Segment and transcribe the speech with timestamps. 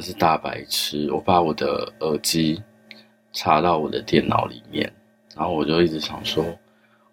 [0.00, 2.62] 是大白痴，我把我的耳机
[3.32, 4.92] 插到我的电脑里面，
[5.36, 6.44] 然后我就一直想说，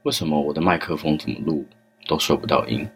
[0.03, 1.65] 为什么我的麦克风怎么录
[2.07, 2.87] 都收不到音？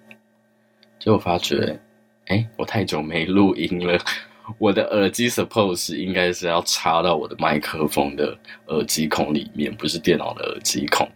[1.00, 1.80] 结果发觉，
[2.28, 4.00] 哎，我太久没录音了，
[4.58, 8.38] 我的耳机 suppose 应该是要插到我的麦克风的
[8.68, 11.08] 耳机孔里面，不是电脑的耳机孔。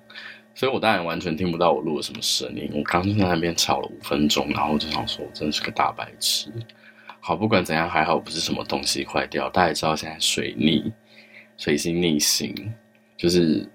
[0.53, 2.71] 所以我当然完全听不到我录了什么声音。
[2.73, 6.49] 我刚在那边吵了五分钟，然后就想说，我真是个大白痴。
[7.27, 9.49] 好，不管怎样，还好不是什么东西坏掉。
[9.49, 10.93] 大家也知道现在水逆、
[11.57, 12.53] 水星逆行，
[13.17, 13.67] 就是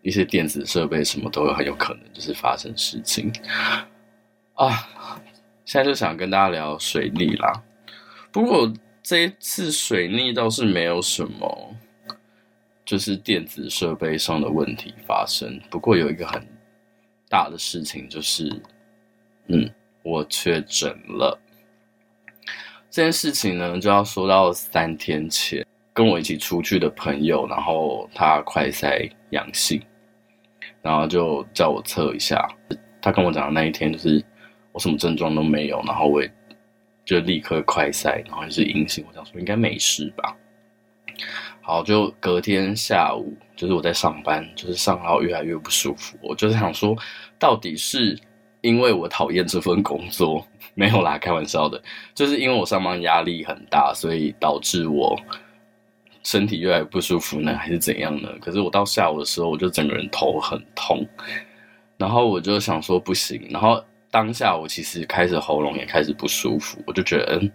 [0.00, 3.32] 一些电子设备什么都有很有可能就是发生事情
[4.54, 4.70] 啊。
[5.64, 7.64] 现在就想跟大家聊水逆啦。
[8.30, 8.72] 不过
[9.02, 11.74] 这一次水逆倒是没有什么。
[12.86, 16.46] 就是电子设备上的问题发生，不过有一个很
[17.30, 18.62] 大的事情，就是，
[19.46, 19.68] 嗯，
[20.02, 21.40] 我确诊了。
[22.94, 29.82] 这件事情呢，就要说到三天前，跟我一起出去的朋友，然后他快筛阳性，
[30.80, 32.48] 然后就叫我测一下。
[33.02, 34.24] 他跟我讲的那一天，就是
[34.70, 36.32] 我什么症状都没有，然后我也
[37.04, 39.04] 就立刻快筛，然后就是阴性。
[39.08, 40.36] 我想说应该没事吧。
[41.62, 46.16] 好，就隔天下午，就是我在上班，就是上号越来越不舒服。
[46.22, 46.96] 我就是想说，
[47.40, 48.16] 到底是
[48.60, 51.82] 因为我讨厌这份工作，没有啦，开玩笑的，
[52.14, 55.18] 就是因为我上班压力很大，所以导致我
[56.22, 58.28] 身体越来越不舒服呢，还是怎样呢？
[58.40, 61.06] 可是我到下午的时候，我就整个人头很痛，
[61.96, 67.50] 然后我就想说不行，然后当下我其实开始喉咙也开始不舒服，我就觉得嗯。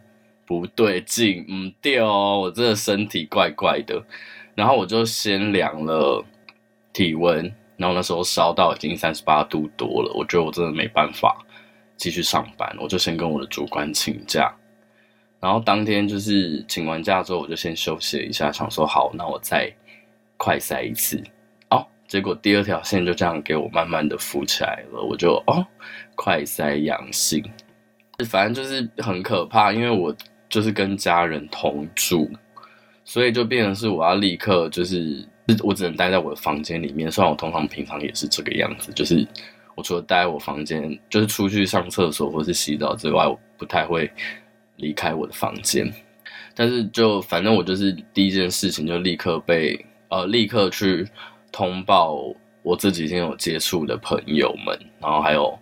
[0.49, 4.03] 不对劲，嗯，对哦，我这个身体怪怪的，
[4.55, 6.25] 然后我就先量了
[6.91, 11.37] 体温，然后那时候烧到已经三十八度多了，我觉得我真的没办法
[11.99, 14.51] 继续上班，我就先跟我的主管请假，
[15.39, 19.71] 然后当天就是请完假之后，我就先休息了一下，想说好，那我再
[20.37, 21.23] 快筛一次，
[21.69, 25.63] 哦，结果第二条线就这样给我慢慢的浮起来了，我就哦，
[26.15, 27.43] 快筛阳性，
[28.27, 30.15] 反正就是很可怕，因为我。
[30.51, 32.27] 就是跟家人同住，
[33.05, 35.23] 所以就变成是我要立刻就是，
[35.61, 37.11] 我只能待在我的房间里面。
[37.11, 39.23] 虽然我通常平常也是这个样子，就是
[39.79, 44.11] 我除了待在我房间，就是出去上厕所或是洗澡之外，我不太会
[44.75, 45.91] 离开我的房间。
[46.53, 51.07] 但是就反正我就是第一件事情就立刻被呃立刻去
[51.51, 52.15] 通报
[52.61, 55.57] 我这几天有接触的朋友们，然后还有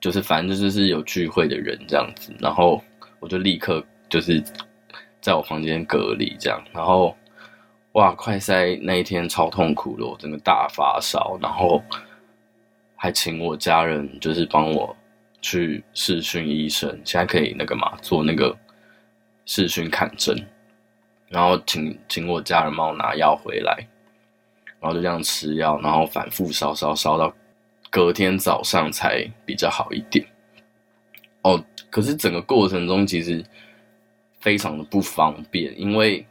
[0.00, 2.80] 就是反正就是有聚会的人这样子，然后
[3.18, 3.84] 我就立刻。
[4.12, 4.44] 就是
[5.22, 7.16] 在我房间隔离这样，然后
[7.92, 11.82] 哇，快筛那一天超痛苦的，我整个大发烧，然后
[13.02, 14.96] 还请我家人就是帮我
[15.40, 18.56] 去视讯医生，现在可以那个嘛做那个
[19.44, 20.36] 视讯看诊，
[21.26, 23.88] 然后请请我家人帮我拿药回来，
[24.78, 27.34] 然后就这样吃药，然后反复烧烧烧到
[27.90, 30.24] 隔天早上才比较好一点。
[31.42, 31.60] 哦，
[31.90, 33.44] 可是整个过程中其实。
[34.40, 36.26] 非常的不方便，因为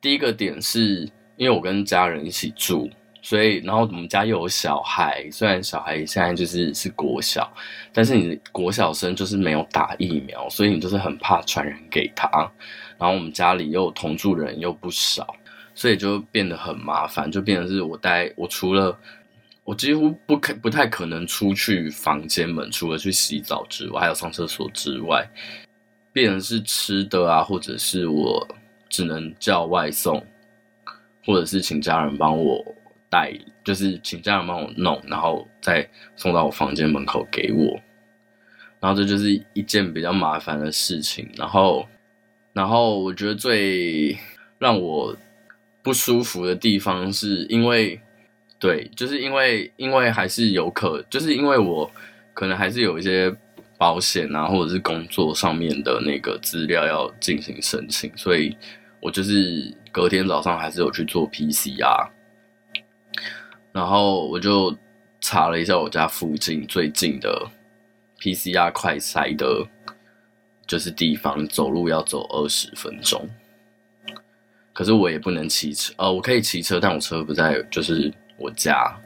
[0.00, 2.88] 第一个点是因为我跟家人一起住，
[3.28, 7.52] 所以然后我们家又有小孩，虽然小孩现在就是是国小，
[7.92, 12.28] 但是你国小生就是没有打疫苗，所以你就是很怕传染给他。
[12.96, 15.34] 然后我们家里又同住人又不少，
[15.74, 18.96] 所以就变得很麻烦，就变成是我带我除了
[19.64, 25.28] 我几乎不可不太可能出去房间门，除了去洗澡之外，还有上厕所之外。
[26.12, 28.46] 变成是吃的啊，或者是我
[28.88, 30.24] 只能叫外送，
[31.24, 32.64] 或者是请家人帮我
[33.64, 37.78] 就是请家人帮我弄，然后再送到我房间门口给我。
[38.80, 41.28] 然后这就是一件比较麻烦的事情。
[41.36, 41.86] 然后，
[42.52, 44.16] 然后我觉得最
[44.58, 45.16] 让我
[45.82, 48.00] 不舒服的地方，是因为，
[48.58, 51.90] 对，就是因为因为还是有可，就是因为我
[52.34, 53.34] 可能还是有一些。
[53.78, 58.56] 保险啊，或者是工作上面的那个资料要进行申请，所以
[59.02, 62.08] 我就是隔天早上还是有去做 PCR，
[63.76, 64.74] 然后我就
[65.20, 67.46] 查了一下我家附近最近的
[68.18, 69.68] PCR 快筛的，
[70.66, 73.28] 就是地方走路要走二十分钟，
[74.72, 78.98] 可是我也不能骑车，呃，我可以骑车，但我车不在，就是我家。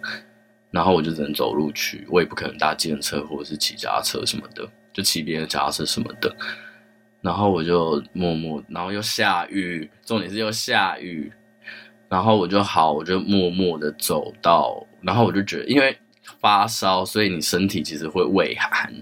[0.70, 6.32] 然后我就只能走路去，我也不可能搭计程车或者是骑脚踏车什么的，就骑别人的脚踏车什么的。
[7.20, 11.32] 然后我就默默，然后又下雨，重点是又下雨。
[12.10, 15.96] 然后我就好，我就默默的走到，然后我就觉得，因为
[16.40, 18.92] 发烧，所以你身体其实会畏寒，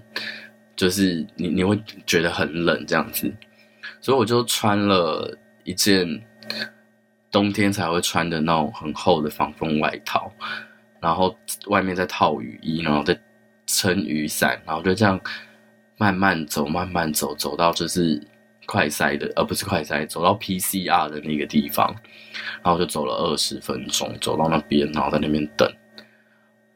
[0.75, 3.33] 就是你你会觉得很冷这样子。
[3.99, 6.07] 所以我就穿了一件
[7.31, 10.31] 冬天才会穿的那种很厚的防风外套，
[11.01, 11.35] 然后
[11.65, 13.19] 外面再套雨衣，然后再
[13.65, 15.19] 撑雨伞，然后就这样
[15.97, 18.21] 慢慢走，慢慢走，走到就是
[18.69, 21.91] 快筛的，而、呃、不是快筛，走到 PCR 的那个地方，
[22.63, 25.67] 然后就走了二十分钟，走到那边，然后在那边等。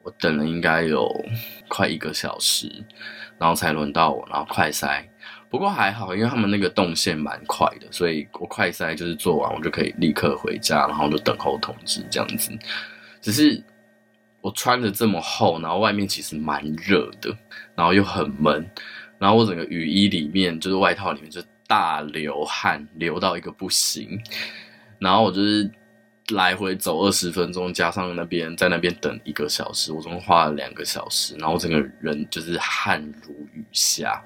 [0.01, 1.07] 我等了应该有
[1.69, 2.67] 快一个小时，
[3.37, 5.03] 然后才轮到我，然后快筛。
[5.51, 12.51] 不过还好，因为他们那个动线蛮快的，所以我快筛就是做完，我就可以立刻回家，然后就等候通知这样子。
[13.21, 13.63] 只是
[14.41, 17.29] 我穿的这么厚，然后外面其实蛮热的，
[17.75, 18.67] 然后又很闷，
[19.19, 21.39] 然后我整个雨衣里面就是外套里面就
[21.73, 24.21] 大流汗，流到一个不行，
[24.99, 25.69] 然后我就是。
[26.31, 34.23] 来回走二十分钟，加上那边在那边等一个小时，我总共花了两个小时，然后整个人就是汗如雨下，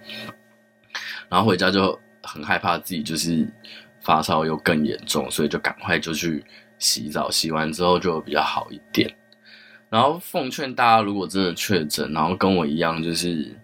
[1.27, 3.51] 然后回家就很害怕自己就是
[3.99, 6.45] 发烧又更严重，所以就赶快就去
[6.77, 9.11] 洗澡，洗完之后就比较好一点。
[9.89, 13.59] 然后奉劝大家，如果真的确诊，然后跟我一样就是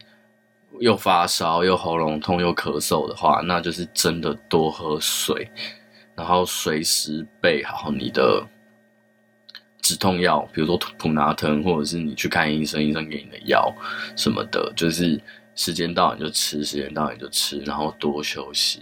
[0.80, 5.50] 又发烧又喉咙痛又咳嗽的话，那就是真的多喝水。
[6.16, 8.46] 然后随时备好你的
[9.82, 13.74] 止痛药，比如说普拿疼，或者是你去看医生，医生给你的药
[14.16, 15.20] 什么的，就是
[15.56, 18.82] 时间到你就吃，时间到你就吃，然后多休息，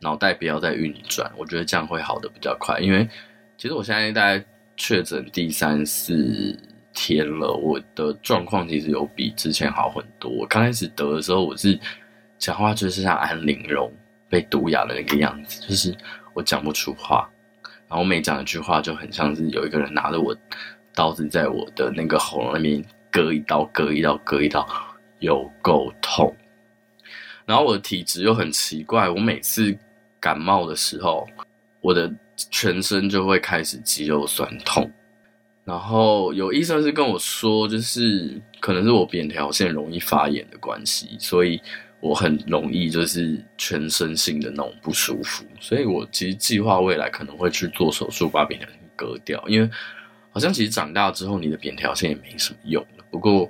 [0.00, 2.80] 脑袋不要再运转，我觉得这样会好的比较快。
[2.80, 3.08] 因为
[3.56, 4.44] 其实我现在大概
[4.76, 6.58] 确诊第三四
[6.94, 10.30] 天了，我的状况其实有比之前好很多。
[10.30, 11.78] 我刚开始得的时候，我是
[12.38, 13.92] 讲话就是像安陵容
[14.30, 15.94] 被毒哑的那个样子，就是。
[16.36, 17.30] 我讲不出话，
[17.86, 20.36] 然后每讲一句话就很像是有一个人拿着我
[20.92, 24.68] 刀子在我的那个喉咙那边割一刀、割一刀、割一刀，
[25.20, 26.34] 有够痛。
[27.46, 29.78] 然后我的体质又很奇怪，我每次
[30.18, 31.24] 感冒的时候，
[31.80, 32.12] 我的
[32.50, 34.90] 全身就会开始肌肉酸痛。
[35.64, 41.60] 然后有医生是跟我说，就是可能是我扁桃腺容易发炎的关系，所以。
[42.00, 49.70] 我很容易就是全身性的那种不舒服，所以我其实计划未来可能会去做手术把扁桃腺割掉，因为
[50.30, 53.04] 好像其实长大之后你的扁桃腺也没什么用了。
[53.10, 53.48] 不过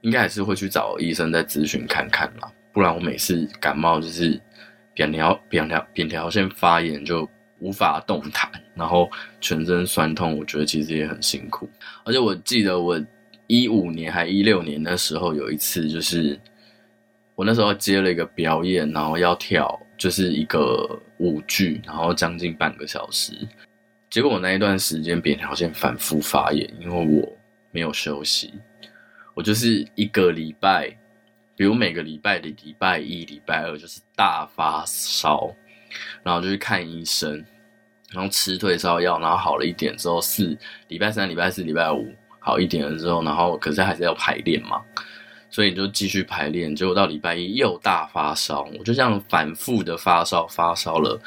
[0.00, 4.40] 应该还是会去找医生再咨询看看啦，不然我每次感冒就是
[4.94, 7.28] 扁桃扁桃扁桃腺发炎就
[7.58, 9.10] 无法动弹，然后
[9.40, 11.68] 全身酸痛，我觉得其实也很辛苦。
[12.04, 13.00] 而且我记得我
[13.46, 16.38] 一五年还一六年的时候有一次就是。
[17.34, 20.86] 我那时候接了一个表演，然后要跳，就是一个
[21.16, 23.32] 舞剧，然后将近半个小时。
[24.10, 27.36] 结果我那一段时间扁桃腺反复发炎，因为我
[27.70, 28.52] 没有休息。
[29.32, 30.94] 我就是一个礼拜，
[31.56, 35.52] 比如每个礼拜的礼拜一、礼拜二就是大发烧，
[36.22, 37.42] 然后就去看医生，
[38.12, 40.56] 然后吃退烧药，然后好了一点之后，四
[40.88, 44.80] 礼拜三、礼拜四、礼拜五好一点了之后，然后可是还是要排练嘛。
[45.50, 51.20] 所以就继续排练，结果到礼拜一又大发烧，我就这样反复的发烧，发烧了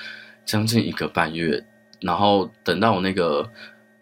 [0.44, 1.64] 将近一个半月，
[2.02, 3.48] 然后等到我那个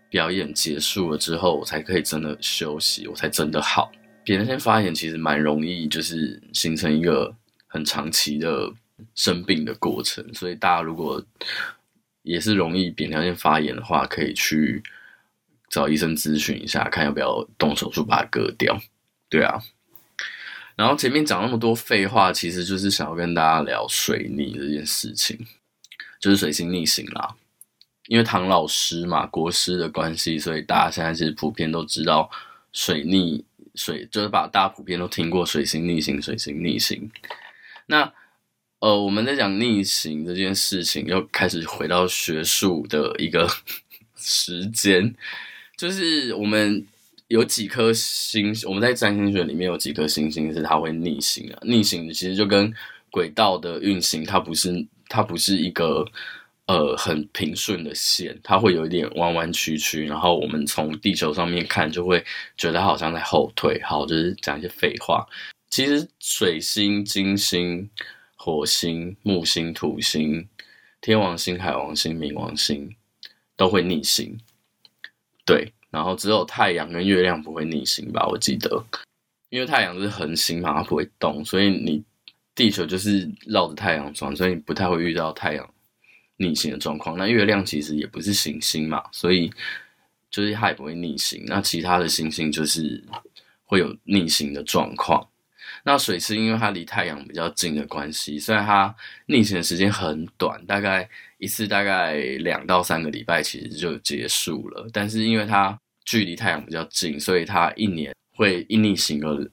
[0.09, 3.91] 表演结束了之后，我才可以真的休息，我才真的好。
[4.23, 7.35] 扁桃腺发炎其实蛮容易，就是形成一个
[7.67, 8.71] 很长期的
[9.15, 11.21] 生病的过程，所以大家如果
[12.23, 14.81] 也是容易扁桃腺发炎的话，可以去
[15.69, 18.81] 找医生咨询一下，看要不要动手术把它割掉。
[19.29, 19.61] 对啊。
[20.75, 25.37] 然后前面讲那么多废话，其实就是想要跟大家聊水逆这件事情，
[26.19, 27.35] 就是水星逆行啦。
[28.07, 32.29] 因为唐老师嘛，国师的关系，所以大家现在其实普遍都知道
[32.71, 37.09] 水逆水，就是把大家普遍都听过水星逆行，水星逆行。
[37.85, 38.11] 那
[38.83, 43.47] 呃，我们在讲逆行这件事情，又开始回到学术的一个
[44.17, 45.15] 时间，
[45.77, 46.85] 就是我们。
[47.29, 51.57] 有几颗星，我们在占星学里面有几颗星星是它会逆行啊。
[51.63, 52.71] 逆行其实就跟
[53.09, 56.05] 轨道的运行，它不是它不是一个
[56.67, 60.05] 呃很平顺的线，它会有一点弯弯曲曲。
[60.05, 62.23] 然后我们从地球上面看，就会
[62.55, 63.81] 觉得它好像在后退。
[63.81, 65.25] 好，就是讲一些废话。
[65.71, 67.89] 其实水星、金星、
[68.43, 70.45] 火星、木星、土星、
[70.99, 72.93] 天王星、海王星、冥王星
[73.55, 74.37] 都会逆行。
[75.45, 75.71] 对。
[75.89, 78.27] 然后只有太阳跟月亮不会逆行吧？
[78.27, 78.83] 我记得，
[79.49, 82.03] 因为太阳是恒星嘛，它不会动，所以你
[82.55, 85.73] 地球就是绕着太阳转，所以你不太会遇到太阳
[86.37, 87.15] 逆行的状况。
[87.15, 89.49] 那月亮其实也不是行星嘛，所以
[90.31, 91.43] 就是它也不会逆行。
[91.45, 93.01] 那其他的星星就是
[93.63, 95.29] 会有逆行的状况。
[95.85, 109.45] 那水星因为它离太阳比较近的关系，虽然它逆行的时间很短，大概一次大概两到三个礼拜其实就结束了，但是因为它距离太阳比较近，所以它一年会一逆行个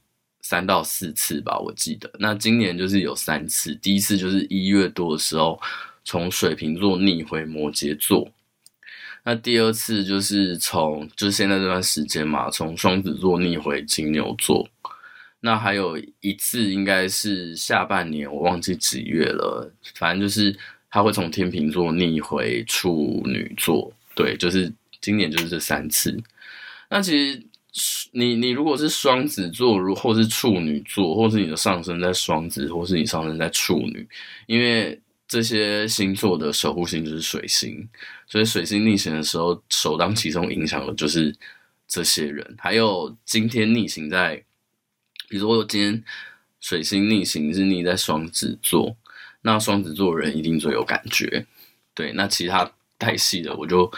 [0.42, 2.08] 三到四次吧，我记得。
[2.18, 5.60] 那今年就是有三次，第一次就是一月多的时候，
[6.04, 8.30] 从水瓶座逆回摩羯座。
[9.24, 14.68] 那第二次就是从就是现在这段时间嘛，从双子座逆回金牛座。
[15.40, 20.56] 那还有一次应该是下半年，我忘记几月了，反正就是
[20.90, 23.92] 他会从天秤座逆回处女座。
[24.14, 26.16] 对，就是今年就是这三次。
[26.88, 27.42] 那其实
[28.12, 34.08] 你你如果是双子座，如或是处女座，或是你的上升在双子，或是你上升在处女，
[34.46, 35.00] 因为。
[35.30, 37.88] 这些星座的守护星就是水星，
[38.26, 41.32] 所以水星逆行的时候，首当其冲影响的就是
[41.86, 42.44] 这些人。
[42.58, 44.42] 还有今天逆行在，
[45.30, 46.04] 比如说今天
[46.60, 48.94] 水星逆行是逆在双子座，
[49.42, 51.46] 那双子座人一定最有感觉。
[51.94, 53.90] 对，那其他太细的我就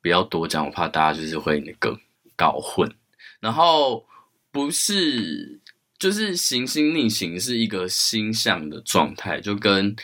[0.00, 2.00] 不要多讲，我怕大家就是会那个
[2.34, 2.90] 搞混。
[3.40, 4.04] 然后
[4.50, 5.60] 不是，
[5.98, 9.94] 就是行星逆行是一个星象的状态，就跟。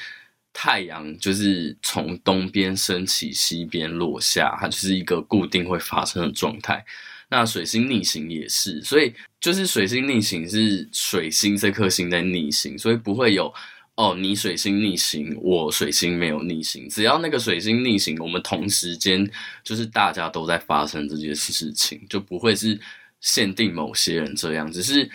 [0.52, 6.85] 太阳就是从东边升起，西边落下，它就是一个固定会发生的状态。
[7.31, 13.53] 那水星逆行也是，所以就是水星逆行是水星这颗星在逆行，所以不会有
[13.95, 16.89] 哦，你水星逆行，我水星没有逆行。
[16.89, 19.27] 只要那个水星逆行，我们同时间
[19.65, 22.79] 就是大家都在发生这件事情，就不会是
[23.21, 25.11] 限定某些人这样，只是。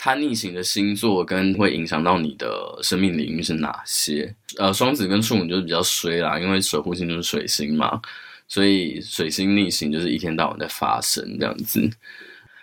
[0.00, 4.32] 它逆行的星座跟会影响到你的生命领域是哪些？
[4.56, 8.00] 呃，双子跟处女就是比较衰啦，因为守护星就是水星嘛，
[8.48, 11.88] 所以水星逆行就是一天到晚在发生这样子。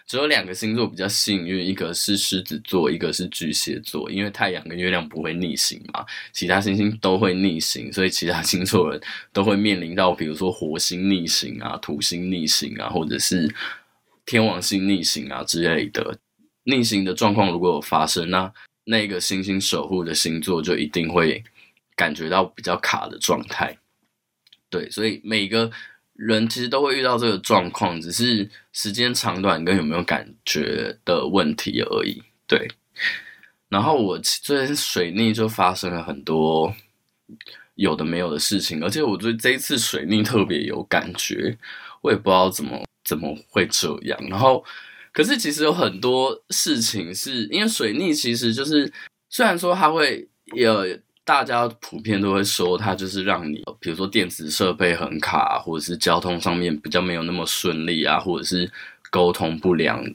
[0.07, 9.01] 只有两个星座比较幸运，一个是狮子座，一个是巨蟹座，因为太阳跟月亮不会逆行嘛，其他星星都会逆行，所以其他星座人
[9.33, 13.51] 都会面临到，比如说火星逆行啊、土星逆行啊，或者是
[14.27, 16.15] 天王星逆行啊之类的。
[16.65, 21.43] 逆行的状况如果有发生，那那个星星守护的星座就一定会
[21.95, 23.75] 感觉到比较卡的状态。
[24.75, 25.71] 对，所以每个
[26.13, 32.21] 人其实都会遇到这个状况，只是时间长短跟有没有感觉的问题而已。
[32.45, 32.67] 对。
[33.69, 36.73] 然后我最近水逆就发生了很多
[37.75, 41.57] 有的没有的事情，而且我对这一次水逆特别有感觉，
[42.01, 44.19] 我也不知道怎么怎么会这样。
[44.29, 44.63] 然后。
[45.15, 48.91] 可是其实有很多事情是因为水逆，其实就是
[49.29, 50.85] 虽然说它会有
[51.25, 58.71] 大家普遍都会说它就是让你，比如说电子设备很卡，或者是交通上面比较没有那么顺利啊，或者是
[59.09, 60.05] 沟通不良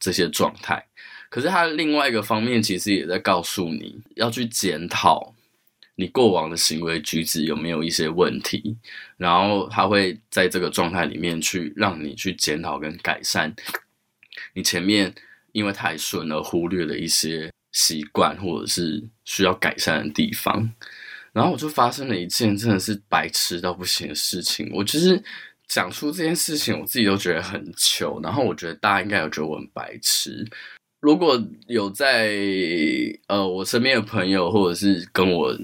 [0.00, 0.84] 这些状态。
[1.30, 5.32] 可是它另外一个方面，其实也在告诉你要去检讨
[5.94, 8.76] 你过往的行为举止有没有一些问题，
[9.16, 13.54] 然后它会在这个状态里面去让你去检讨跟改善。
[14.54, 15.14] 你前面
[15.52, 20.72] 因为太顺而忽略了一些习惯，或者是需要改善的地方，
[21.34, 24.70] 然后我就发生了一件真的是白痴到不行的事情。
[24.72, 25.22] 我就是
[25.66, 30.46] 讲出这件事情，我自己都觉得很糗，然后我觉得大家应该有觉得我很白痴。
[31.00, 32.38] 如果有在
[33.26, 35.54] 呃我身边的朋友，或者是跟我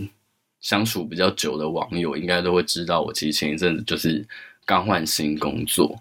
[0.60, 4.22] 相处比较久的网友，应该都会知道，我其实前一阵子就是
[4.66, 5.98] 刚换新工作。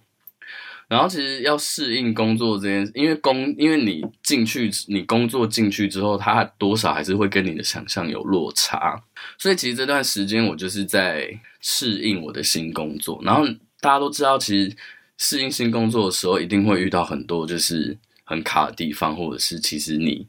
[0.93, 9.03] 然后其实要适应工作这件事，因为工，因为你进去，你工作进去之后，它多少还是会跟你的想象有落差。
[9.39, 11.27] 所以其实这段时间我就是在
[11.62, 13.19] 适应我的新工作。
[13.23, 13.43] 然后
[13.81, 14.75] 大家都知道，其实
[15.17, 20.27] 适应新工作的时候，一定会遇到很多就是很卡的地方，或者是其实你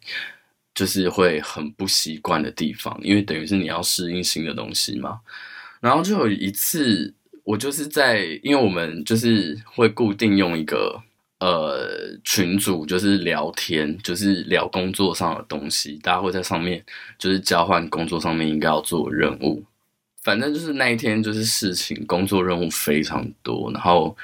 [0.74, 5.20] 就是会很不习惯的地方，因为等于是你要适应新的东西嘛。
[5.82, 7.12] 然后就有一次。
[7.44, 10.98] 我就是在，因为我们就是会固定用一个
[11.40, 16.82] 呃群组，就是聊天，就是聊工作上的东西，大家会在上面
[17.18, 19.62] 就是交换工作上面应该要做任务。
[20.22, 24.16] 反正就是那一天就是事情工作任务非常多，然后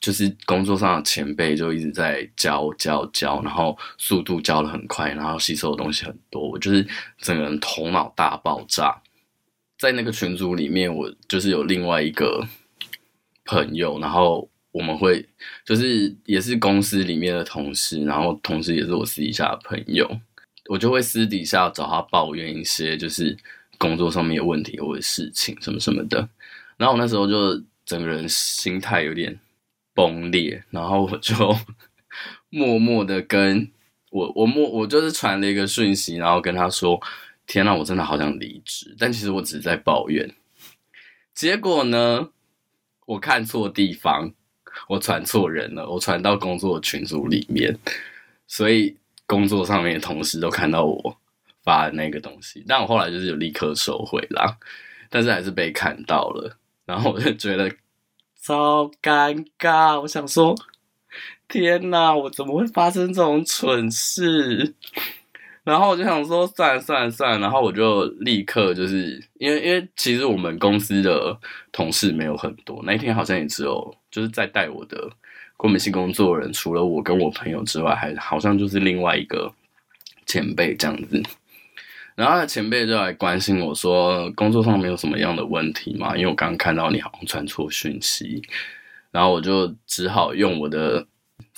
[0.00, 6.84] 就是工作上的前辈就一直在教教教，然后速度教的很快，然后吸收的东西很多，我就是
[7.18, 9.00] 整个人头脑大爆炸。
[9.78, 12.44] 在那个群组里面，我就是有另外一个。
[13.44, 15.26] 朋友，然后我们会
[15.64, 20.08] 就是也是公司里面的同事，然后同时也是我私底下的朋友，
[20.68, 23.36] 我就会私底下找他抱怨一些就是
[23.78, 26.28] 工作上面有问题或者事情什么什么的。
[26.76, 29.38] 然后我那时候就整个人心态有点
[29.94, 31.34] 崩裂，然后我就
[32.50, 33.70] 默默的跟
[34.10, 37.00] 我我默我就是传了一个讯息，然后跟他说
[37.46, 40.34] ：“天哪，我真的好想离职。”但其实我只是在抱怨。
[41.34, 42.30] 结果呢，
[43.06, 44.32] 我看错地方，
[44.88, 47.76] 我传错人了，我传到工作群组里面，
[48.46, 48.96] 所以
[49.26, 51.16] 工作上面的同事都看到我
[51.62, 52.64] 发的那个东西。
[52.66, 54.56] 但我后来就是有立刻收回啦，
[55.10, 57.70] 但是还是被看到了，然后我就觉得
[58.40, 60.00] 超尴尬。
[60.00, 60.54] 我想说。
[61.46, 64.74] 天哪，我怎么会发生这种蠢事？
[65.64, 71.34] 然后我就想说，算了算了算了，然后我就立刻就是因为因为其实我们公司的
[71.72, 75.10] 同事没有很多，那一天好像也只有就是在带我的
[75.56, 79.50] 国美系工作人，除了我跟我朋友之外，还好像就是另外一个
[80.26, 81.22] 前辈这样子。
[82.14, 86.14] 然后前辈就来关心我说，工作上没有什么样的问题嘛？
[86.14, 88.42] 因为我刚刚看到你好像传错讯息，
[89.10, 91.06] 然后我就只好用我的。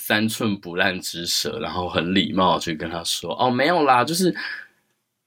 [0.07, 4.33] 三寸不烂之舌，然后很礼貌去跟他说：“哦，没有啦，就是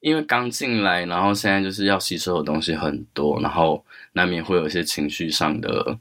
[0.01, 3.85] 因为刚进来，然后现在就是要吸收的东西很多，然后
[4.15, 5.99] 难免会有一些情绪上的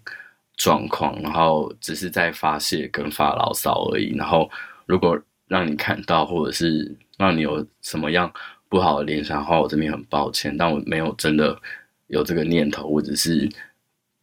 [0.55, 4.15] 状况，然后只是在发泄跟发牢骚而已。
[4.15, 4.50] 然后
[4.86, 5.19] 如果
[5.50, 8.31] 让你看到，或者是让你有什么样
[8.69, 11.62] 不好的联想的话，我这边很抱歉，但我没有真的
[12.07, 13.50] 有这个念头，我只是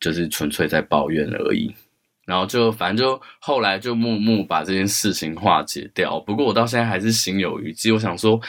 [0.01, 1.75] 就是纯粹在抱怨而已。”
[2.27, 6.19] 然后就反正就后来就默默把这件事情化解掉。
[6.19, 7.93] 不过我到现在还是心有余悸。
[7.93, 8.41] 我想说，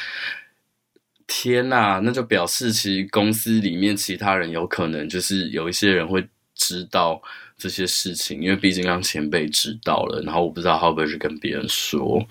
[1.27, 7.21] 天呐，那就表示其实公司里面其他人有可能就是有一些人会知道
[7.55, 10.21] 这些事情，因为毕竟让前辈知道了。
[10.23, 12.25] 然后我不知道会不会去跟别人说。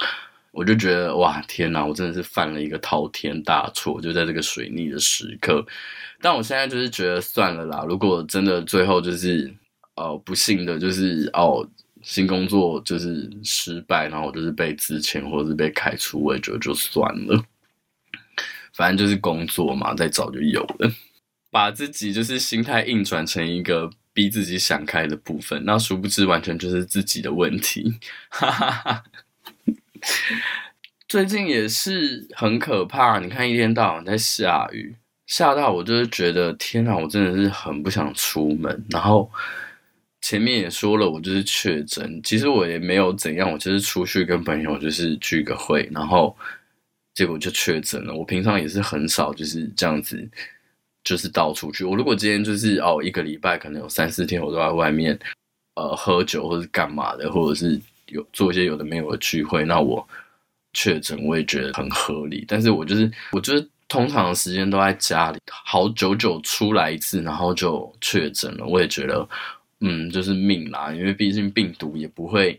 [0.50, 5.64] 我就觉得哇，天呐，我真的是犯了一个滔天大错，就在这个水逆的时刻。
[6.20, 7.84] 但我现在就是觉得算了啦。
[7.86, 9.54] 如果真的最后就是。
[9.96, 11.68] 哦，不幸的就是哦，
[12.02, 17.42] 新工作就是失败，然后我就是被资遣或者是被开除，我也觉得就算了。
[18.74, 20.92] 反正就是工作嘛，再早就有了。
[21.50, 27.94] 把自己就是心态硬转成一个逼自己想开的部分，那殊不知完全就是自己的问题。
[28.28, 29.04] 哈哈哈。
[31.08, 34.94] 最近也是很可怕，你看一天到晚在下雨，
[35.26, 39.30] 下到我就是觉得天哪，我真的是很不想出门，然后。
[40.28, 42.20] 前面也说了，我就是确诊。
[42.24, 46.36] 其实我也没有怎样，我就是出去跟朋友就是聚个会，然后
[47.14, 48.12] 结果就确诊了。
[48.12, 50.28] 我平常也是很少就是这样子，
[51.04, 51.84] 就是到处去。
[51.84, 55.16] 我如果今天就是哦一个礼拜可能有三四天我都在外面
[55.76, 60.04] 呃喝酒或者干嘛的，或者是有做一些有的没有的聚会，那我
[60.72, 62.44] 确诊我也觉得很合理。
[62.48, 69.28] 但是我就是我就是通常的时间都在家里，好久久出来一次，然后就确诊了，我也觉得。
[69.80, 72.58] 嗯，就是命啦，因为毕竟病毒也不会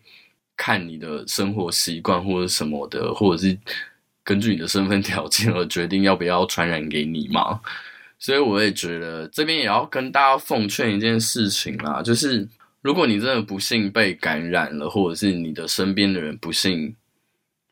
[0.55, 3.57] 看你的生活习惯或者什么的，或者是
[4.23, 7.59] 根据你的身份条件而决定要不要传染给你嘛。
[8.19, 12.47] 所以我也觉得这边也要跟大家奉劝一件事情啦，就是
[12.81, 16.95] 如果你真的不幸被感染了，或者是你的身边的人不幸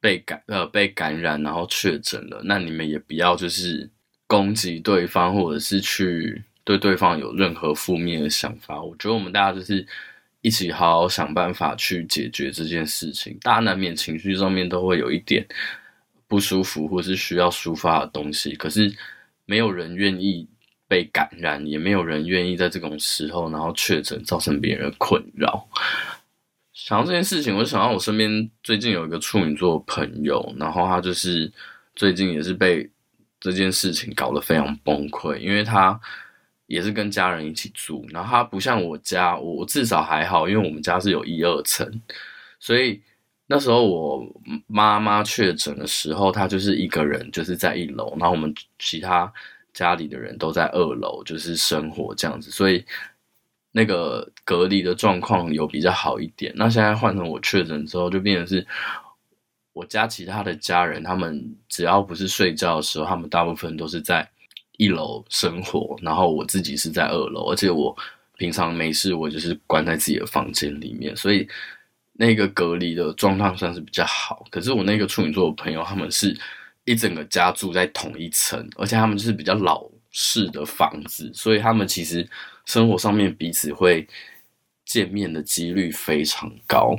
[0.02, 3.88] 被感呃被感染然后确诊了，那你们也不要就是
[4.26, 6.42] 攻击对方，或者是去。
[6.66, 9.86] 对对方有任何负面的想法，我觉得我们大家就是
[10.42, 13.38] 一起好好想办法去解决这件事情。
[13.40, 15.46] 大家难免情绪上面都会有一点
[16.28, 18.56] 不舒服，或是需要抒发的东西。
[18.56, 18.92] 可是
[19.46, 20.48] 没有人愿意
[20.88, 25.68] 被感染，也没有人愿意在这种时候然后确诊，造成别人的困扰。
[26.74, 31.54] 想到这件事情，我就想到我身边最近有一个处女座朋友，然后他就是
[31.96, 32.90] 最近也是被
[33.40, 36.02] 这件事情搞得非常崩溃，因为他。
[36.68, 41.88] 也是跟家人一起住，然后他不像我家，我至少还好，因为我们家是有一二层，
[42.60, 43.00] 所以
[43.46, 44.26] 那时候我
[44.66, 49.32] 妈妈确诊的时候，她就是一个人，就是在一楼，然后我们其他
[49.74, 52.84] 家里的人都在二楼，就是生活这样子，所以
[53.72, 56.52] 那个隔离的状况有比较好一点。
[56.56, 58.66] 那现在换成我确诊之后，就变成是
[59.74, 64.28] 我家其他的家人，他们只要不是睡觉的时候，他们大部分都是在。
[64.78, 67.96] 一楼生活，然后我自己是在二楼，而且我
[68.38, 71.48] 平常没事，我就是关在自己的房间里面，所以
[72.14, 74.46] 那个隔离的状况算是比较好。
[74.50, 76.38] 可是我那个处女座的朋友，他们是
[76.84, 82.28] 一整个家住在同一层，而且他们就是比较老式的房子，所以他们其实
[82.66, 84.08] 生活上面彼此会
[84.86, 86.96] 见面的几率非常高。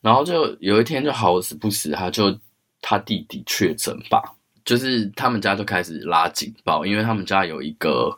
[0.00, 2.38] 然后就有一天就好死不死，他就
[2.80, 4.34] 他弟弟确诊吧。
[4.70, 8.16] 就是他们家就开始拉警报，因为他们家有一个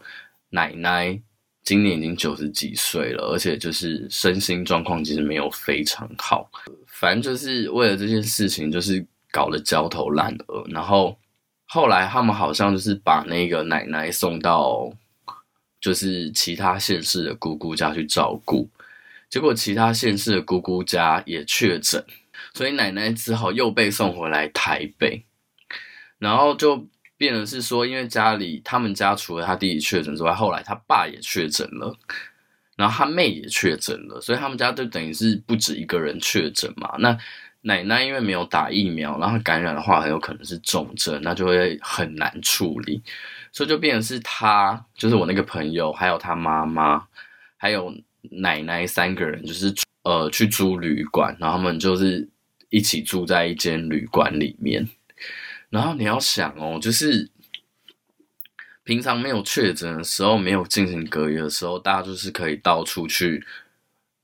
[0.51, 1.19] 奶奶，
[1.63, 6.51] 今年已经九十几岁了，而且就是身心状况其实没有非常好。
[6.87, 10.63] 反正就是为了这件事情，就是搞得焦头烂额。
[10.69, 11.19] 然后
[11.65, 14.93] 后来他们好像就是把那个奶奶送到
[15.81, 18.69] 就是其他县市的姑姑家去照顾，
[19.31, 22.05] 结果其他县市的姑姑家也确诊，
[22.53, 25.25] 所以奶奶只好又被送回来台北，
[26.23, 26.89] 然后就。
[27.19, 31.97] 变成是说，因为家里他们家除了他弟弟确诊之外，后来他爸也确诊了，
[32.75, 36.97] 然后他妹也确诊了，所以他们家就等于是不止一个人确诊嘛。
[36.99, 37.17] 那
[37.61, 43.01] 奶奶因为没有打疫苗，然后感染的话很有可能是重症，那就会很难处理，
[43.53, 47.07] 所以就变成是他，就是我那个朋友，还有他妈妈，
[47.57, 47.95] 还有
[48.33, 52.29] 奶奶三个人，就是呃去租旅馆，然后他们就是
[52.69, 54.89] 一起住在一间旅馆里面。
[55.73, 57.31] 然后你要想哦，就是
[58.85, 63.43] 平常没有确诊的时候，没有进行隔离的时候，大家就是可以到处去，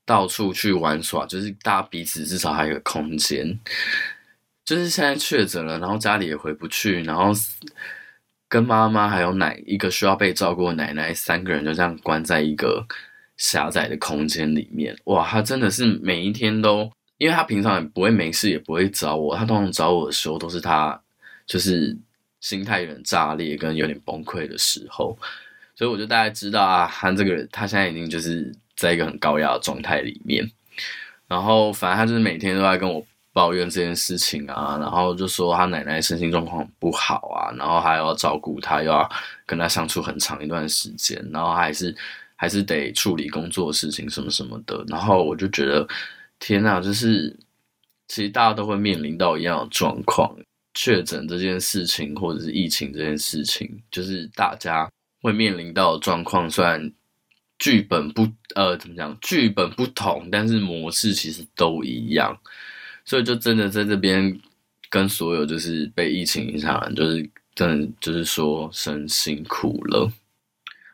[0.05, 3.59] 到处去玩耍，就是大家彼此至少还有空间。
[4.63, 7.31] 就是现在确诊了，然后家里也回不去，然后
[8.47, 12.85] 跟妈妈还有奶一个需要被照顾的奶奶三个人就这样关在一个
[13.37, 14.95] 狭窄的空间里面。
[15.05, 21.01] 哇，他真的是每一天都，因为他平常也不会没事，也不会找我，他通常找我的时候都是他。
[21.49, 21.97] 就是
[22.39, 25.17] 心态有点炸裂跟有点崩溃的时候，
[25.75, 30.49] 所以我就大概知道啊，他这个人他现在已经就是在一个很高压的状态里面，
[31.27, 39.09] 然后反正他就是每天都在跟我抱怨这件事情啊，然后就说他奶奶身心状况不好啊，然后还要照顾他，又要
[39.45, 41.95] 跟他相处很长一段时间，然后还是
[42.35, 45.87] 还是得处理工作的事情什么什么的，然后我就觉得
[46.39, 47.35] 天哪，就是
[48.07, 50.35] 其实大家都会面临到一样的状况。
[50.73, 54.89] 确诊这件事情，或者是疫情这件事情，就是大家
[55.21, 56.49] 会面临到的状况。
[56.49, 56.91] 虽然
[57.57, 62.37] 剧本不呃怎么讲，剧本不同，但是模式其实都一样。
[63.03, 64.39] 所以就真的在这边
[64.89, 70.11] 跟所有就是被疫情影响人，就是真的就是说声辛苦了。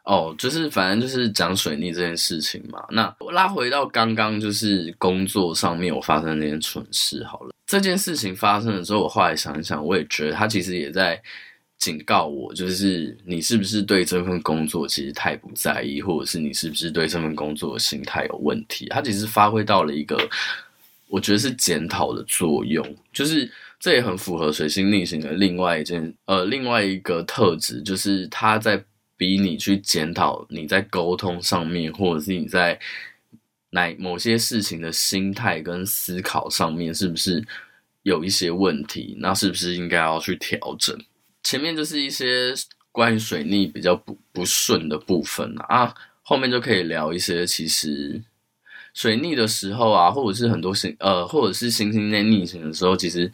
[0.05, 2.85] 哦，就是反正就是讲水逆这件事情嘛。
[2.91, 7.54] 那我拉回到刚刚就是工作上面我发生那件蠢事好了。
[7.65, 11.21] 这件事情发生的时候，我后来想一想，我也觉得他其实也在
[11.77, 18.87] 警告我，就是你是不是对这份工作其实太不在意，或者是你是不是对这份工作的心态有问题？
[18.89, 20.17] 他其实发挥到了一个
[21.07, 28.83] 我觉得是检讨的作用，就是这也很符合水星逆行的另外一件呃另外一个特质，就是他在。
[29.17, 32.77] 逼你去检讨你在沟通上面，或者是你在
[33.75, 37.45] 哪某些事情的心态跟思考上面，是不是
[38.03, 39.15] 有一些问题？
[39.19, 40.97] 那是不是应该要去调整？
[41.43, 42.53] 前面就是一些
[42.91, 48.23] 关于水逆比较不不顺的部分啊，啊，后面就可以聊一些其实
[48.93, 53.29] 水逆的时候啊，或者是很多星呃，或者是星星在逆行的时候，其实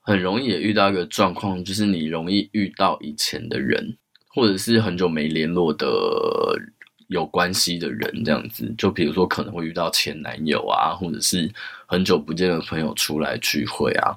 [0.00, 3.96] 很容易也遇到一个状况，就是你容易遇到以前的人。
[4.30, 5.88] 或者是很久没联络的
[7.08, 11.50] 有关系的人，这样子，就比如说可能会遇到前男友啊，或者是
[11.86, 14.16] 很久不见的朋友出来聚会啊。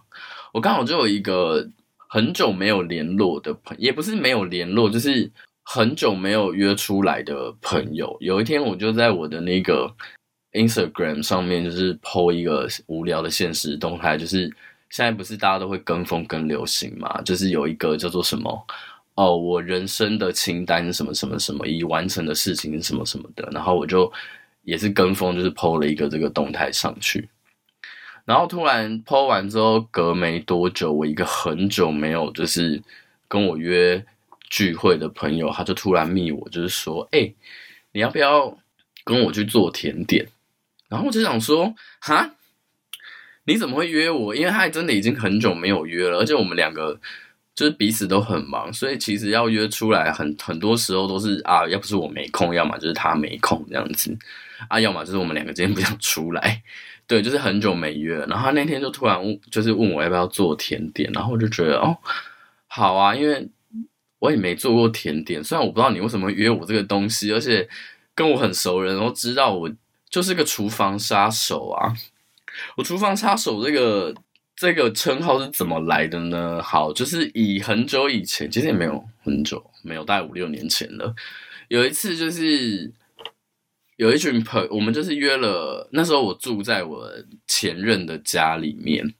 [0.53, 1.67] 我刚好就有一个
[2.09, 5.31] 很久没有联络的朋，也不是没有联络，就是
[5.63, 8.15] 很久没有约出来的朋友。
[8.19, 9.89] 有一天，我就在我的那个
[10.51, 14.47] Instagram 上面，就是 po 一个无聊的现实动态，就是
[14.89, 18.67] 现在不是大家都会跟风跟流行嘛，就是有一个叫做什么。
[19.13, 24.11] 哦，我人生的清单什么什么什么已完成的事情什么什么的，然后我就
[24.63, 27.29] 也是跟风，就是 po 了一个这个动态上去，
[28.23, 32.81] 然后突然 po 完之后，隔没多久，我一个很久没有就是
[33.27, 34.03] 跟我约
[34.49, 37.33] 聚会的朋友，他就突然密我，就是说，哎、
[37.91, 38.57] 你要不要
[39.03, 40.25] 跟我去做甜点？
[40.87, 42.35] 然后我就想说，哈，
[43.43, 44.33] 你怎么会约我？
[44.33, 46.99] 因为他还真的已经很久没有约了，而且我们两个。
[47.53, 54.17] 就是彼此都很忙，所以其实要约出来很，很多时候都是啊，要不是我没空，要么就是他没空这样子
[54.69, 56.63] 啊，要么就是我们两个今天不想出来，
[57.05, 58.17] 对，就是很久没约。
[58.25, 61.97] 然后他那天就突然问，就是问我要不要做甜点，然后我就觉得哦，
[62.67, 63.47] 好啊，因为
[64.19, 67.67] 我也没做过甜点，虽然我不知道你为什么约我这个东西，而且
[68.15, 69.69] 跟我很熟人，然后知道我
[70.09, 71.93] 就是个厨房杀手啊，
[72.77, 74.15] 我厨房杀手这个。
[74.61, 76.61] 这个称号是怎么来的呢？
[76.61, 81.15] 好，就是以很久以前，其实也没有很久，没有大概五六年前了。
[81.67, 82.93] 有一次，就是
[83.95, 85.89] 有一群朋，我们就是约了。
[85.93, 87.11] 那时候我住在我
[87.47, 89.15] 前任的家里面，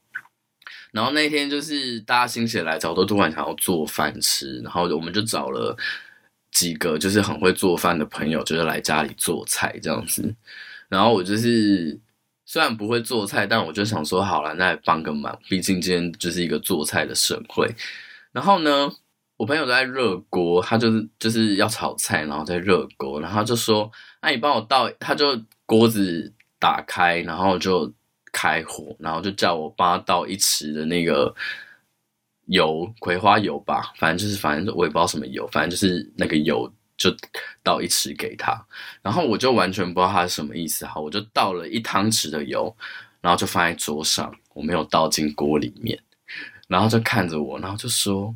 [0.92, 5.76] 然后那天就是大家心血来潮，都突然想要做饭吃，然后我们就找了
[6.52, 10.36] 几个就是很会做饭的朋友，就是来家里做菜这样子。
[10.88, 12.00] 然后我就是。
[12.52, 17.66] 虽然不会做菜，但我就想说好了，那也帮个忙，毕竟今天就是一个做菜的盛会。
[18.34, 18.92] 然后呢，
[19.38, 23.90] 我朋友在热锅，他就是就是要炒菜，然后在热锅，然后就说
[24.22, 27.90] ：“那、你帮我倒。”他就锅子打开，然后就
[28.34, 31.34] 开火，然后就叫我帮他倒一匙的那个
[32.48, 36.70] 油，葵花油吧，反正就是反正我也不知道什么油，反正就是那个油
[37.10, 37.18] 就
[37.64, 38.66] 倒一匙给他。
[39.02, 42.76] 然后我就完全不知道他是什么意思，好，我就倒了一汤匙的油，
[43.22, 46.00] 然后就放在桌上，我没有倒进锅里面，
[46.68, 48.36] 然后就看着我，然后就说。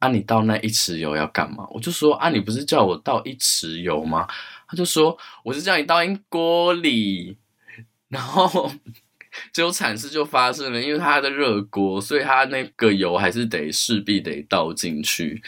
[0.00, 1.66] 啊，你倒那一匙油要干嘛？
[1.68, 4.26] 我就说啊，你不是叫我倒一匙油吗？
[4.66, 7.36] 他就说我是叫你倒进锅里，
[8.08, 8.72] 然后
[9.52, 15.42] 就有惨事就发生了，因为他的热锅，所以他那个油还是得势必得倒进去，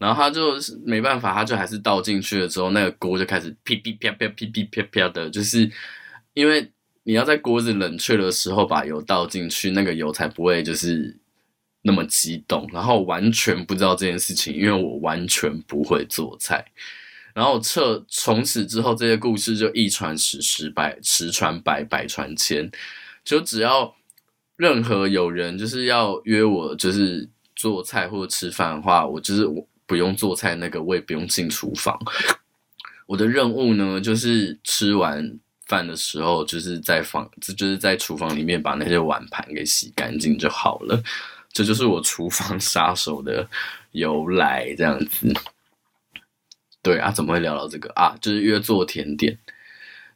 [0.00, 5.70] 然后他就没办法，他就还是倒进去了之后，那个锅就开始噼噼啪啪噼噼啪啪的，就是
[6.34, 6.68] 因为
[7.04, 11.16] 你要在锅子冷却的时候把油倒进去，那个油才不会就是。
[11.82, 16.62] 那么激动，然后完全不知道这件事情，因为我完全不会做菜。
[17.32, 22.70] 然后撤从此之后，这些故事就一传十，十百十传百，百传千。
[23.24, 23.96] 就只要
[24.56, 31.98] 任何有人就是要约我，就是做菜或者吃饭的话，我就是我不用做菜，那个我也不用进厨房。
[33.06, 41.02] 我的任务呢，就是吃完饭的时候，就是在房，就是在厨房里面把那些碗盘给洗干净就好了。
[41.52, 43.44] 这就是我厨房杀手的
[43.90, 45.34] 由来，这样子。
[46.80, 48.16] 对啊，怎么会聊到这个啊？
[48.20, 49.36] 就是约做甜点，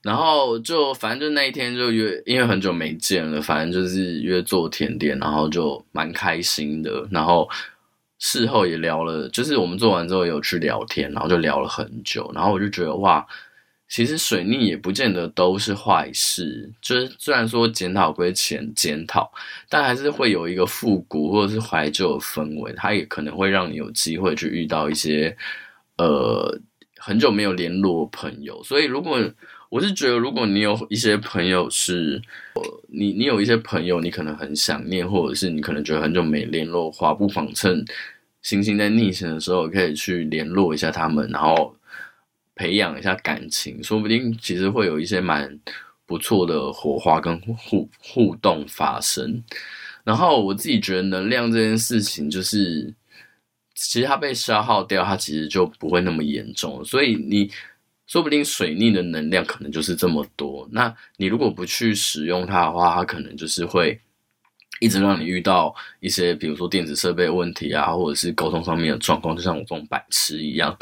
[0.02, 7.08] 然后就反正就那一天就约，因为很久没见了，反正就是约做甜点，然后就蛮开心的。
[7.10, 7.50] 然后
[8.24, 12.32] 事后也聊了，就是我们做完之后有去聊天，然后就聊了很久。
[12.34, 13.26] 然后我就觉得哇。
[13.86, 19.30] 其实水逆也不见得都是坏事，就是虽然说检讨归检检讨，
[19.68, 25.36] 但还是会有一个复古或者是怀旧的氛围，它也可能会让你有机会去遇到一些
[25.98, 26.58] 呃
[26.96, 28.60] 很久没有联络朋友。
[28.64, 29.20] 所以如果
[29.68, 32.20] 我是觉得，如果你有一些朋友是，
[32.88, 37.84] 你你有一些朋友你可能很想念，或者是你可能觉得很久没联络话，不妨趁
[38.44, 41.74] 星星在逆行的时候，可以去联络一下他们，然后。
[42.56, 45.58] 培养一下感情，说不定其实会有一些蛮
[46.06, 49.42] 不错的火花跟互互动发生。
[50.04, 52.94] 然后我自己觉得能量这件事情，就是
[53.74, 56.84] 其实它被消耗掉，它其实就不会那么严重。
[56.84, 57.50] 所以你
[58.06, 60.68] 说不定水逆的能量可能就是这么多。
[60.70, 63.98] 那你如果不去使用它的话，它可能就是会
[64.80, 70.76] 一直让你遇到一些，比如说电子设备问题啊，或者是沟通上面的状况，就像我这种白痴一样。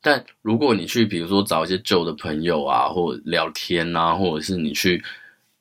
[0.00, 5.02] 但如果你去，比如说找一些旧的朋友啊，或聊天啊，或者是你去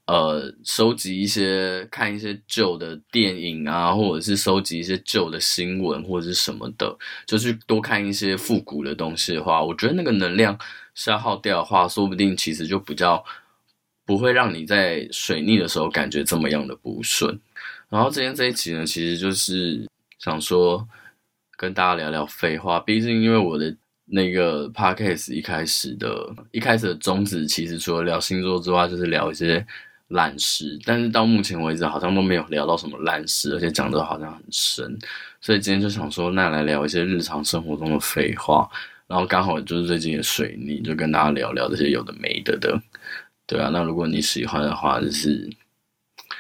[0.06, 10.58] 呃收集一些、看一些旧的电影啊，或者是收集一些旧的新闻或者是什么的，就去多看一些复古的东西的话，我觉得那个能量
[10.94, 13.24] 消耗掉的话，说不定其实就比较
[14.06, 17.38] 不会让你在水逆的时候感觉这么样的不顺。
[17.90, 19.88] 然后今天这一集呢，其实就是
[20.20, 20.88] 想说
[21.56, 23.76] 跟大家聊聊废话，毕竟因为我的。
[24.10, 29.68] 那个 podcast 一开始的，一开始的宗旨其实除了聊星座之外，就是聊一些
[30.08, 30.80] 烂事。
[30.86, 34.98] 但是到目前为止，好像都没有聊到什么烂事，而且讲的好像很深。
[35.42, 38.70] 所以今天就想说，那来聊一些日常生活中的废话。
[39.08, 42.82] 然后刚好就是最近的水逆，就跟大家聊聊这些有的没的的。
[43.46, 45.50] 对啊，那如果你喜欢的话，就是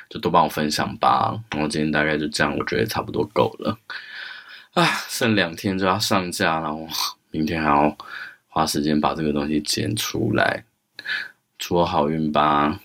[0.09, 1.37] 就多帮我分享吧。
[1.51, 3.77] 然后今天大概就这样，我觉得差不多够了。
[4.73, 6.75] 啊，剩两天就要上架了。
[7.31, 7.97] 明天还要
[8.47, 10.63] 花时间把这个东西剪出来，
[11.57, 12.79] 祝我好运吧。